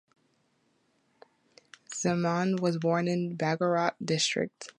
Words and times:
Zaman 1.93 2.55
was 2.59 2.79
born 2.79 3.07
in 3.07 3.37
Bagerhat 3.37 3.93
District. 4.03 4.67